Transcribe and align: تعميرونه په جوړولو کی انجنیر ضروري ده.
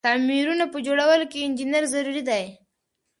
تعميرونه 0.07 0.65
په 0.73 0.77
جوړولو 0.87 1.25
کی 1.31 1.39
انجنیر 1.47 1.83
ضروري 1.93 2.23
ده. 2.29 2.39